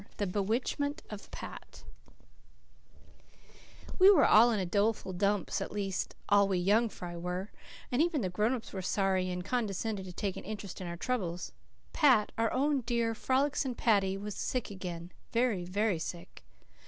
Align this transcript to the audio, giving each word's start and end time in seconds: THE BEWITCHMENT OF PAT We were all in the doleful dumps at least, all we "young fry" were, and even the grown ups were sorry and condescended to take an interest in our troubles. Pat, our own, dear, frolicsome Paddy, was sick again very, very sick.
THE 0.17 0.25
BEWITCHMENT 0.25 1.03
OF 1.11 1.29
PAT 1.29 1.83
We 3.99 4.09
were 4.09 4.25
all 4.25 4.49
in 4.49 4.57
the 4.57 4.65
doleful 4.65 5.13
dumps 5.13 5.61
at 5.61 5.71
least, 5.71 6.15
all 6.27 6.47
we 6.47 6.57
"young 6.57 6.89
fry" 6.89 7.15
were, 7.15 7.51
and 7.91 8.01
even 8.01 8.21
the 8.21 8.29
grown 8.29 8.53
ups 8.53 8.73
were 8.73 8.81
sorry 8.81 9.29
and 9.29 9.45
condescended 9.45 10.05
to 10.07 10.11
take 10.11 10.37
an 10.37 10.43
interest 10.43 10.81
in 10.81 10.87
our 10.87 10.97
troubles. 10.97 11.51
Pat, 11.93 12.31
our 12.35 12.51
own, 12.51 12.81
dear, 12.83 13.13
frolicsome 13.13 13.75
Paddy, 13.75 14.17
was 14.17 14.33
sick 14.33 14.71
again 14.71 15.11
very, 15.33 15.65
very 15.65 15.99
sick. 15.99 16.41